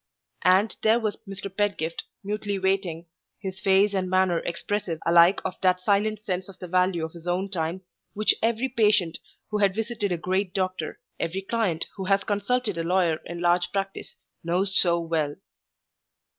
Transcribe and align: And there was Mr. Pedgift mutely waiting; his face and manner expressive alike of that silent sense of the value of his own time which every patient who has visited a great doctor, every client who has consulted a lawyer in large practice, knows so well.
And 0.41 0.75
there 0.81 0.99
was 0.99 1.19
Mr. 1.27 1.55
Pedgift 1.55 2.05
mutely 2.23 2.57
waiting; 2.57 3.05
his 3.37 3.59
face 3.59 3.93
and 3.93 4.09
manner 4.09 4.39
expressive 4.39 4.97
alike 5.05 5.39
of 5.45 5.57
that 5.61 5.79
silent 5.81 6.25
sense 6.25 6.49
of 6.49 6.57
the 6.57 6.67
value 6.67 7.05
of 7.05 7.11
his 7.11 7.27
own 7.27 7.51
time 7.51 7.83
which 8.15 8.33
every 8.41 8.67
patient 8.67 9.19
who 9.51 9.59
has 9.59 9.75
visited 9.75 10.11
a 10.11 10.17
great 10.17 10.55
doctor, 10.55 10.99
every 11.19 11.43
client 11.43 11.85
who 11.97 12.05
has 12.05 12.23
consulted 12.23 12.79
a 12.79 12.83
lawyer 12.83 13.17
in 13.25 13.41
large 13.41 13.71
practice, 13.71 14.15
knows 14.43 14.75
so 14.75 14.99
well. 14.99 15.35